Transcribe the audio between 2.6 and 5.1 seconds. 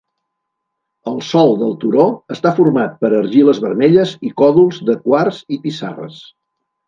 format per argiles vermelles i còdols de